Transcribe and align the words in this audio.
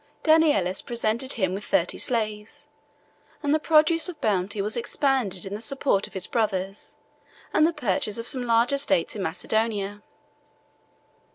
Danielis 0.23 0.81
presented 0.81 1.33
him 1.33 1.53
with 1.53 1.63
thirty 1.63 1.99
slaves; 1.99 2.65
and 3.43 3.53
the 3.53 3.59
produce 3.59 4.09
of 4.09 4.15
her 4.15 4.19
bounty 4.19 4.59
was 4.59 4.75
expended 4.75 5.45
in 5.45 5.53
the 5.53 5.61
support 5.61 6.07
of 6.07 6.13
his 6.13 6.25
brothers, 6.25 6.97
and 7.53 7.67
the 7.67 7.71
purchase 7.71 8.17
of 8.17 8.25
some 8.25 8.41
large 8.41 8.73
estates 8.73 9.15
in 9.15 9.21
Macedonia. 9.21 10.01